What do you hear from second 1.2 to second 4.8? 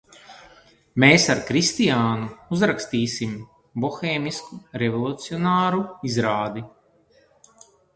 ar Kristiānu uzrakstīsim bohēmiski